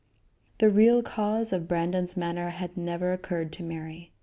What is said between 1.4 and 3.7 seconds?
of Brandon's manner had never occurred to